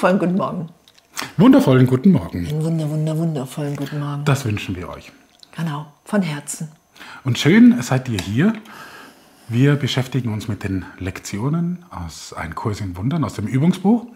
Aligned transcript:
wundervollen 0.00 0.18
guten 0.18 0.36
Morgen. 0.36 0.68
Wundervollen 1.36 1.86
guten 1.86 2.12
Morgen. 2.12 2.46
Einen 2.46 2.64
wunder, 2.64 2.88
wunder, 2.88 3.18
wundervollen 3.18 3.76
guten 3.76 3.98
Morgen. 3.98 4.24
Das 4.24 4.46
wünschen 4.46 4.74
wir 4.74 4.88
euch. 4.88 5.12
Genau, 5.54 5.92
von 6.04 6.22
Herzen. 6.22 6.68
Und 7.22 7.38
schön 7.38 7.82
seid 7.82 8.08
ihr 8.08 8.18
hier. 8.18 8.54
Wir 9.48 9.76
beschäftigen 9.76 10.32
uns 10.32 10.48
mit 10.48 10.64
den 10.64 10.86
Lektionen 10.98 11.84
aus 11.90 12.32
Ein 12.32 12.54
Kurs 12.54 12.80
in 12.80 12.96
Wundern, 12.96 13.24
aus 13.24 13.34
dem 13.34 13.46
Übungsbuch. 13.46 14.06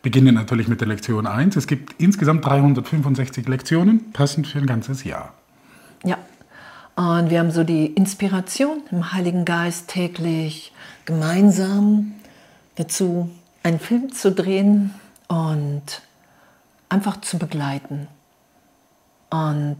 Beginnen 0.00 0.34
natürlich 0.34 0.66
mit 0.66 0.80
der 0.80 0.88
Lektion 0.88 1.26
1. 1.26 1.56
Es 1.56 1.66
gibt 1.66 2.00
insgesamt 2.00 2.46
365 2.46 3.46
Lektionen, 3.48 4.12
passend 4.12 4.46
für 4.46 4.60
ein 4.60 4.66
ganzes 4.66 5.04
Jahr. 5.04 5.34
Ja, 6.04 6.16
und 6.96 7.28
wir 7.28 7.40
haben 7.40 7.50
so 7.50 7.64
die 7.64 7.86
Inspiration 7.86 8.80
im 8.90 9.12
Heiligen 9.12 9.44
Geist 9.44 9.88
täglich 9.88 10.72
gemeinsam 11.04 12.12
dazu, 12.76 13.30
einen 13.62 13.78
Film 13.78 14.10
zu 14.12 14.32
drehen 14.32 14.94
und 15.28 15.82
einfach 16.88 17.20
zu 17.20 17.38
begleiten. 17.38 18.08
Und 19.30 19.78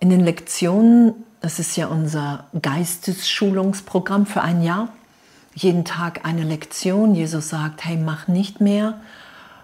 in 0.00 0.10
den 0.10 0.20
Lektionen, 0.20 1.14
das 1.40 1.58
ist 1.58 1.76
ja 1.76 1.86
unser 1.86 2.46
Geistesschulungsprogramm 2.60 4.26
für 4.26 4.42
ein 4.42 4.62
Jahr, 4.62 4.92
jeden 5.54 5.84
Tag 5.84 6.24
eine 6.24 6.44
Lektion. 6.44 7.14
Jesus 7.14 7.48
sagt, 7.48 7.84
hey, 7.84 7.96
mach 7.96 8.28
nicht 8.28 8.60
mehr, 8.60 9.00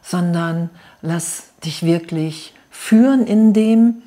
sondern 0.02 0.70
lass 1.02 1.50
dich 1.64 1.82
wirklich 1.82 2.54
führen 2.70 3.26
in 3.26 3.52
dem. 3.52 4.02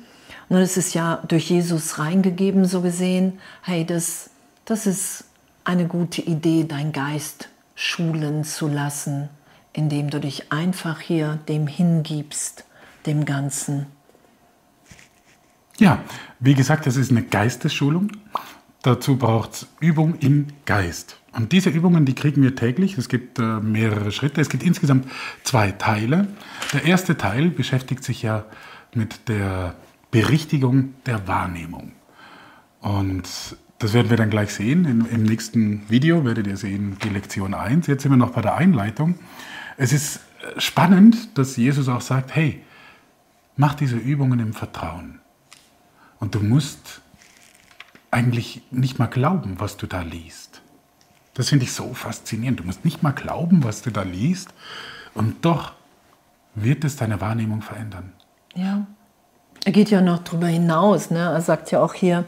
Ist 0.50 0.78
es 0.78 0.94
ja 0.94 1.22
durch 1.28 1.50
Jesus 1.50 1.98
reingegeben, 1.98 2.64
so 2.64 2.80
gesehen, 2.80 3.38
hey, 3.62 3.84
das, 3.84 4.30
das 4.64 4.86
ist 4.86 5.24
eine 5.64 5.86
gute 5.86 6.22
Idee, 6.22 6.64
dein 6.64 6.92
Geist 6.92 7.48
schulen 7.74 8.44
zu 8.44 8.66
lassen, 8.66 9.28
indem 9.78 10.10
du 10.10 10.18
dich 10.18 10.50
einfach 10.50 11.00
hier 11.00 11.38
dem 11.48 11.68
hingibst, 11.68 12.64
dem 13.06 13.24
Ganzen. 13.24 13.86
Ja, 15.78 16.02
wie 16.40 16.54
gesagt, 16.54 16.86
das 16.86 16.96
ist 16.96 17.12
eine 17.12 17.22
Geistesschulung. 17.22 18.10
Dazu 18.82 19.16
braucht 19.16 19.52
es 19.52 19.66
Übung 19.78 20.16
im 20.18 20.48
Geist. 20.66 21.20
Und 21.32 21.52
diese 21.52 21.70
Übungen, 21.70 22.06
die 22.06 22.16
kriegen 22.16 22.42
wir 22.42 22.56
täglich. 22.56 22.98
Es 22.98 23.08
gibt 23.08 23.38
äh, 23.38 23.60
mehrere 23.60 24.10
Schritte. 24.10 24.40
Es 24.40 24.48
gibt 24.48 24.64
insgesamt 24.64 25.06
zwei 25.44 25.70
Teile. 25.70 26.26
Der 26.72 26.84
erste 26.84 27.16
Teil 27.16 27.50
beschäftigt 27.50 28.02
sich 28.02 28.22
ja 28.22 28.46
mit 28.94 29.28
der 29.28 29.76
Berichtigung 30.10 30.94
der 31.06 31.28
Wahrnehmung. 31.28 31.92
Und 32.80 33.28
das 33.78 33.94
werden 33.94 34.10
wir 34.10 34.16
dann 34.16 34.30
gleich 34.30 34.52
sehen. 34.52 34.86
Im, 34.86 35.06
Im, 35.08 35.22
nächsten 35.22 35.88
Video 35.88 36.24
werdet 36.24 36.48
ihr 36.48 36.56
sehen 36.56 36.96
die 37.04 37.10
Lektion 37.10 37.54
1. 37.54 37.86
Jetzt 37.86 38.02
sind 38.02 38.10
wir 38.10 38.16
noch 38.16 38.32
bei 38.32 38.42
der 38.42 38.56
Einleitung. 38.56 39.14
Es 39.78 39.92
ist 39.92 40.16
äh, 40.16 40.60
spannend, 40.60 41.38
dass 41.38 41.56
Jesus 41.56 41.88
auch 41.88 42.02
sagt, 42.02 42.34
hey, 42.34 42.62
mach 43.56 43.74
diese 43.74 43.96
Übungen 43.96 44.40
im 44.40 44.52
Vertrauen. 44.52 45.20
Und 46.18 46.34
du 46.34 46.40
musst 46.40 47.00
eigentlich 48.10 48.62
nicht 48.72 48.98
mal 48.98 49.06
glauben, 49.06 49.54
was 49.58 49.76
du 49.76 49.86
da 49.86 50.02
liest. 50.02 50.60
Das 51.34 51.50
finde 51.50 51.64
ich 51.64 51.72
so 51.72 51.94
faszinierend. 51.94 52.58
Du 52.58 52.64
musst 52.64 52.84
nicht 52.84 53.04
mal 53.04 53.12
glauben, 53.12 53.62
was 53.62 53.82
du 53.82 53.90
da 53.90 54.02
liest. 54.02 54.48
Und 55.14 55.44
doch 55.44 55.72
wird 56.56 56.84
es 56.84 56.96
deine 56.96 57.20
Wahrnehmung 57.20 57.62
verändern. 57.62 58.12
Ja. 58.56 58.84
Er 59.64 59.72
geht 59.72 59.90
ja 59.90 60.00
noch 60.00 60.18
darüber 60.24 60.48
hinaus. 60.48 61.10
Ne? 61.10 61.20
Er 61.20 61.40
sagt 61.40 61.70
ja 61.70 61.80
auch 61.80 61.94
hier, 61.94 62.24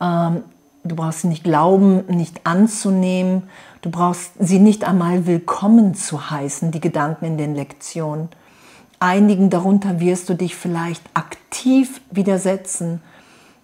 ähm, 0.00 0.42
du 0.84 0.96
brauchst 0.96 1.22
sie 1.22 1.28
nicht 1.28 1.44
glauben, 1.44 2.04
nicht 2.08 2.40
anzunehmen. 2.44 3.44
Du 3.82 3.90
brauchst 3.90 4.32
sie 4.38 4.58
nicht 4.58 4.84
einmal 4.84 5.26
willkommen 5.26 5.94
zu 5.94 6.30
heißen, 6.30 6.70
die 6.70 6.80
Gedanken 6.80 7.24
in 7.24 7.38
den 7.38 7.54
Lektionen. 7.54 8.28
Einigen 9.00 9.50
darunter 9.50 10.00
wirst 10.00 10.28
du 10.28 10.34
dich 10.34 10.56
vielleicht 10.56 11.02
aktiv 11.14 12.00
widersetzen. 12.10 13.00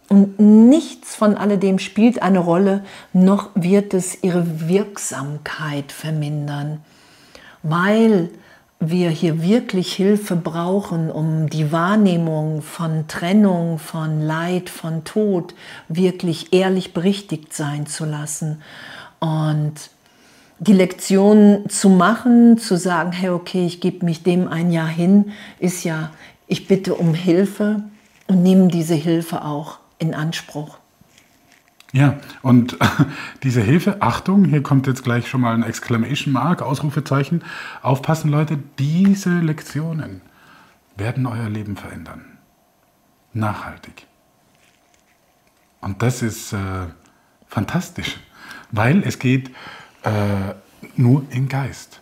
Und 0.09 0.39
nichts 0.39 1.17
von 1.17 1.37
alledem 1.37 1.79
spielt 1.79 2.23
eine 2.23 2.39
Rolle, 2.39 2.85
noch 3.13 3.51
wird 3.55 3.95
es 3.95 4.23
ihre 4.23 4.69
Wirksamkeit 4.69 5.93
vermindern, 5.93 6.83
weil 7.63 8.31
wir 8.81 9.11
hier 9.11 9.43
wirklich 9.43 9.95
Hilfe 9.95 10.37
brauchen, 10.37 11.11
um 11.11 11.49
die 11.49 11.73
Wahrnehmung 11.73 12.63
von 12.63 13.07
Trennung, 13.09 13.79
von 13.79 14.21
Leid, 14.21 14.69
von 14.69 15.05
Tod 15.05 15.55
wirklich 15.89 16.53
ehrlich 16.53 16.93
berichtigt 16.93 17.55
sein 17.55 17.87
zu 17.87 18.05
lassen. 18.05 18.63
Und 19.21 19.91
die 20.59 20.73
Lektion 20.73 21.65
zu 21.69 21.89
machen, 21.89 22.59
zu 22.59 22.77
sagen, 22.77 23.13
hey, 23.13 23.31
okay, 23.31 23.67
ich 23.67 23.81
gebe 23.81 24.05
mich 24.05 24.23
dem 24.23 24.49
ein 24.49 24.71
Jahr 24.71 24.89
hin, 24.89 25.33
ist 25.59 25.85
ja, 25.85 26.11
ich 26.47 26.69
bitte 26.69 26.95
um 26.95 27.15
Hilfe 27.15 27.83
und 28.29 28.43
nehme 28.43 28.69
diese 28.69 28.95
Hilfe 28.95 29.45
auch 29.45 29.79
in 29.99 30.15
Anspruch. 30.15 30.79
Ja, 31.95 32.19
und 32.43 32.77
diese 33.45 33.61
Hilfe, 33.61 34.03
Achtung, 34.03 34.45
hier 34.47 34.65
kommt 34.65 34.89
jetzt 34.89 35.05
gleich 35.05 35.29
schon 35.29 35.43
mal 35.43 35.55
ein 35.55 35.63
Exclamation 35.63 36.33
Mark, 36.33 36.61
Ausrufezeichen. 36.61 37.45
Aufpassen, 37.83 38.33
Leute, 38.33 38.59
diese 38.81 39.39
Lektionen 39.39 40.21
werden 40.97 41.25
euer 41.25 41.49
Leben 41.49 41.77
verändern. 41.77 42.25
Nachhaltig. 43.33 44.07
Und 45.81 46.03
das 46.03 46.23
ist 46.23 46.53
äh, 46.53 46.87
fantastisch, 47.47 48.17
weil 48.73 49.05
es 49.05 49.21
geht 49.21 49.51
äh, 50.03 50.55
nur 50.97 51.25
im 51.31 51.49
Geist. 51.49 52.01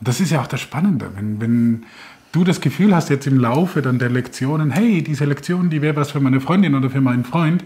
Und 0.00 0.08
das 0.08 0.20
ist 0.20 0.30
ja 0.30 0.40
auch 0.40 0.46
das 0.46 0.62
Spannende, 0.62 1.10
wenn, 1.16 1.38
wenn 1.38 1.84
du 2.32 2.44
das 2.44 2.62
Gefühl 2.62 2.96
hast 2.96 3.10
jetzt 3.10 3.26
im 3.26 3.38
Laufe 3.38 3.82
dann 3.82 3.98
der 3.98 4.08
Lektionen, 4.08 4.70
hey, 4.70 5.02
diese 5.02 5.26
Lektion, 5.26 5.68
die 5.68 5.82
wäre 5.82 5.96
was 5.96 6.12
für 6.12 6.20
meine 6.20 6.40
Freundin 6.40 6.74
oder 6.74 6.88
für 6.88 7.02
meinen 7.02 7.26
Freund, 7.26 7.62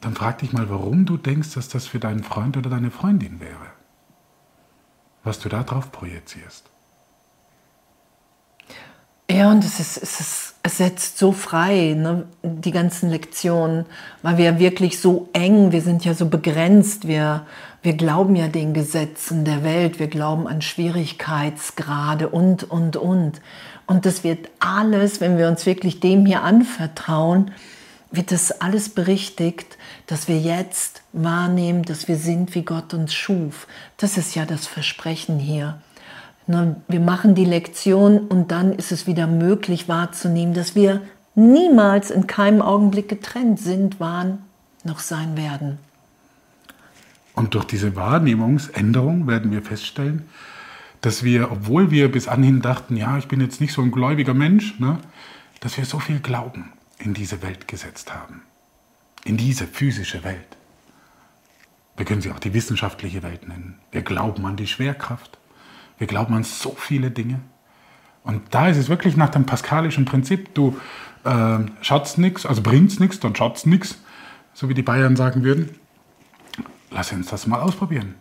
dann 0.00 0.14
frag 0.14 0.38
dich 0.38 0.52
mal, 0.52 0.70
warum 0.70 1.06
du 1.06 1.16
denkst, 1.16 1.54
dass 1.54 1.68
das 1.68 1.86
für 1.86 1.98
deinen 1.98 2.22
Freund 2.22 2.56
oder 2.56 2.70
deine 2.70 2.90
Freundin 2.90 3.40
wäre. 3.40 3.66
Was 5.24 5.40
du 5.40 5.48
da 5.48 5.62
drauf 5.62 5.90
projizierst. 5.90 6.64
Ja, 9.30 9.50
und 9.50 9.62
es, 9.62 9.78
ist, 9.78 9.98
es, 9.98 10.20
ist, 10.20 10.54
es 10.62 10.78
setzt 10.78 11.18
so 11.18 11.32
frei, 11.32 11.94
ne, 11.98 12.24
die 12.42 12.70
ganzen 12.70 13.10
Lektionen, 13.10 13.84
weil 14.22 14.38
wir 14.38 14.58
wirklich 14.58 15.00
so 15.00 15.28
eng, 15.34 15.70
wir 15.70 15.82
sind 15.82 16.02
ja 16.06 16.14
so 16.14 16.30
begrenzt, 16.30 17.06
wir, 17.06 17.44
wir 17.82 17.92
glauben 17.92 18.36
ja 18.36 18.48
den 18.48 18.72
Gesetzen 18.72 19.44
der 19.44 19.64
Welt, 19.64 19.98
wir 19.98 20.06
glauben 20.06 20.48
an 20.48 20.62
Schwierigkeitsgrade 20.62 22.30
und, 22.30 22.64
und, 22.70 22.96
und. 22.96 23.42
Und 23.86 24.06
das 24.06 24.24
wird 24.24 24.48
alles, 24.60 25.20
wenn 25.20 25.36
wir 25.36 25.48
uns 25.48 25.66
wirklich 25.66 26.00
dem 26.00 26.24
hier 26.24 26.42
anvertrauen, 26.42 27.50
wird 28.10 28.32
das 28.32 28.60
alles 28.60 28.88
berichtigt, 28.88 29.76
dass 30.06 30.28
wir 30.28 30.38
jetzt 30.38 31.02
wahrnehmen, 31.12 31.82
dass 31.82 32.08
wir 32.08 32.16
sind, 32.16 32.54
wie 32.54 32.62
Gott 32.62 32.94
uns 32.94 33.14
schuf. 33.14 33.66
Das 33.98 34.16
ist 34.16 34.34
ja 34.34 34.46
das 34.46 34.66
Versprechen 34.66 35.38
hier. 35.38 35.80
Wir 36.46 37.00
machen 37.00 37.34
die 37.34 37.44
Lektion 37.44 38.20
und 38.20 38.50
dann 38.50 38.72
ist 38.72 38.92
es 38.92 39.06
wieder 39.06 39.26
möglich 39.26 39.88
wahrzunehmen, 39.88 40.54
dass 40.54 40.74
wir 40.74 41.02
niemals 41.34 42.10
in 42.10 42.26
keinem 42.26 42.62
Augenblick 42.62 43.08
getrennt 43.08 43.60
sind, 43.60 44.00
waren, 44.00 44.38
noch 44.82 45.00
sein 45.00 45.36
werden. 45.36 45.78
Und 47.34 47.54
durch 47.54 47.66
diese 47.66 47.94
Wahrnehmungsänderung 47.94 49.26
werden 49.26 49.52
wir 49.52 49.62
feststellen, 49.62 50.26
dass 51.02 51.22
wir, 51.22 51.52
obwohl 51.52 51.90
wir 51.90 52.10
bis 52.10 52.26
anhin 52.26 52.62
dachten, 52.62 52.96
ja, 52.96 53.18
ich 53.18 53.28
bin 53.28 53.40
jetzt 53.42 53.60
nicht 53.60 53.74
so 53.74 53.82
ein 53.82 53.92
gläubiger 53.92 54.34
Mensch, 54.34 54.80
ne, 54.80 54.98
dass 55.60 55.76
wir 55.76 55.84
so 55.84 55.98
viel 55.98 56.18
Glauben 56.18 56.72
in 56.98 57.14
diese 57.14 57.42
Welt 57.42 57.68
gesetzt 57.68 58.14
haben. 58.14 58.42
In 59.24 59.36
diese 59.36 59.66
physische 59.66 60.24
Welt. 60.24 60.56
Wir 61.96 62.04
können 62.04 62.20
sie 62.20 62.30
auch 62.30 62.38
die 62.38 62.54
wissenschaftliche 62.54 63.22
Welt 63.22 63.48
nennen. 63.48 63.78
Wir 63.90 64.02
glauben 64.02 64.46
an 64.46 64.56
die 64.56 64.66
Schwerkraft. 64.66 65.38
Wir 65.98 66.06
glauben 66.06 66.34
an 66.34 66.44
so 66.44 66.74
viele 66.78 67.10
Dinge. 67.10 67.40
Und 68.22 68.42
da 68.54 68.68
ist 68.68 68.76
es 68.76 68.88
wirklich 68.88 69.16
nach 69.16 69.30
dem 69.30 69.46
pascalischen 69.46 70.04
Prinzip, 70.04 70.54
du 70.54 70.78
äh, 71.24 71.58
schatzt 71.80 72.18
nichts, 72.18 72.46
also 72.46 72.62
bringst 72.62 73.00
nichts, 73.00 73.20
dann 73.20 73.34
schatzt 73.34 73.66
nichts, 73.66 73.98
so 74.54 74.68
wie 74.68 74.74
die 74.74 74.82
Bayern 74.82 75.16
sagen 75.16 75.42
würden. 75.44 75.70
Lass 76.90 77.12
uns 77.12 77.28
das 77.28 77.46
mal 77.46 77.60
ausprobieren. 77.60 78.14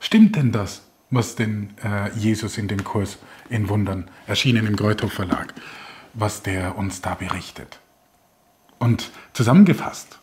Stimmt 0.00 0.36
denn 0.36 0.50
das, 0.50 0.82
was 1.10 1.36
denn 1.36 1.70
äh, 1.84 2.10
Jesus 2.16 2.58
in 2.58 2.68
dem 2.68 2.84
Kurs 2.84 3.18
in 3.48 3.68
Wundern, 3.68 4.08
erschienen 4.26 4.66
im 4.66 4.76
Greuthof 4.76 5.12
Verlag, 5.12 5.54
was 6.14 6.42
der 6.42 6.76
uns 6.76 7.00
da 7.00 7.14
berichtet? 7.14 7.80
Und 8.80 9.10
zusammengefasst 9.34 10.18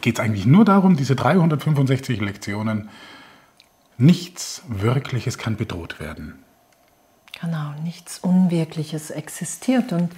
geht 0.00 0.18
es 0.18 0.24
eigentlich 0.24 0.46
nur 0.46 0.64
darum, 0.64 0.96
diese 0.96 1.14
365 1.14 2.20
Lektionen 2.20 2.88
Nichts 3.98 4.62
Wirkliches 4.68 5.38
kann 5.38 5.56
bedroht 5.56 5.98
werden. 5.98 6.34
Genau, 7.40 7.72
nichts 7.82 8.20
Unwirkliches 8.20 9.10
existiert. 9.10 9.92
Und, 9.92 10.12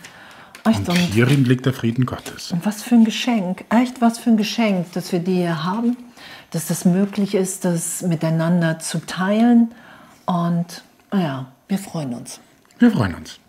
echt, 0.66 0.86
und 0.86 0.96
hierin 0.96 1.46
liegt 1.46 1.64
der 1.64 1.72
Frieden 1.72 2.04
Gottes. 2.04 2.52
Und 2.52 2.66
was 2.66 2.82
für 2.82 2.94
ein 2.94 3.06
Geschenk, 3.06 3.64
echt 3.70 4.02
was 4.02 4.18
für 4.18 4.30
ein 4.30 4.36
Geschenk, 4.36 4.92
dass 4.92 5.12
wir 5.12 5.20
die 5.20 5.36
hier 5.36 5.64
haben, 5.64 5.96
dass 6.50 6.66
das 6.66 6.84
möglich 6.84 7.34
ist, 7.34 7.64
das 7.64 8.02
miteinander 8.02 8.78
zu 8.80 8.98
teilen 9.06 9.72
Und 10.26 10.84
ja, 11.12 11.50
wir 11.68 11.78
freuen 11.78 12.12
uns. 12.12 12.38
Wir 12.78 12.90
freuen 12.90 13.14
uns. 13.14 13.40